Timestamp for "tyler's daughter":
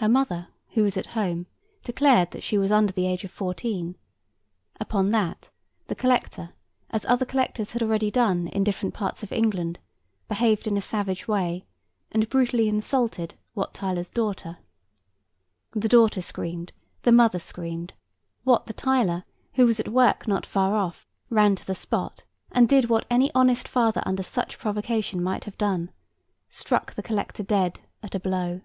13.74-14.58